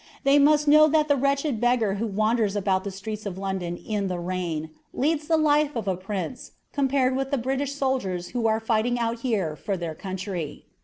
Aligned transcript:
They 0.23 0.39
must 0.39 0.67
know 0.67 0.87
that 0.87 1.09
the 1.09 1.15
wretched 1.15 1.61
beggar 1.61 1.93
who 2.01 2.07
wanders 2.07 2.55
about 2.55 2.83
the 2.83 2.89
streets 2.89 3.27
of 3.27 3.37
London 3.37 3.77
in 3.77 4.07
the 4.07 4.17
rain, 4.17 4.71
leads 4.95 5.27
the 5.27 5.37
life 5.37 5.75
of 5.75 5.87
a 5.87 5.95
prince, 5.95 6.53
compared 6.73 7.15
with 7.15 7.29
the 7.29 7.37
British 7.37 7.75
soldiers 7.75 8.29
who 8.29 8.47
are 8.47 8.59
fighting 8.59 8.97
out 8.97 9.19
here 9.19 9.55
for 9.55 9.77
their 9.77 9.93
country. 9.93 10.65